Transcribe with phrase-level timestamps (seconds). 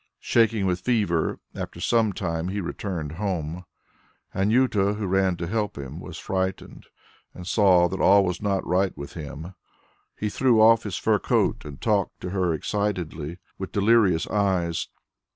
[0.19, 3.65] Shaking with fever, after some time he returned home.
[4.33, 6.87] Anjuta, who ran to help him, was frightened
[7.35, 9.53] and saw that all was not right with him.
[10.17, 14.87] He threw off his fur coat and talked to her excitedly, with delirious eyes.